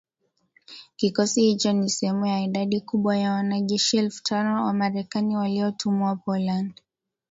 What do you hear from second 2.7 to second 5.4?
kubwa ya wanajeshi elfu tano wa Marekani